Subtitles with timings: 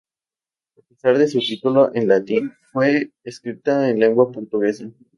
[0.77, 4.89] A pesar de su título en latín, fue escrita en lengua portuguesa.